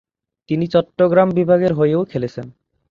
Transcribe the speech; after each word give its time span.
তিনি 0.49 0.65
চট্টগ্রাম 0.67 1.29
বিভাগের 1.31 1.71
হয়েও 1.73 2.01
খেলছেন। 2.05 2.45